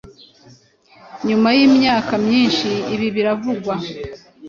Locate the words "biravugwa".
3.15-3.75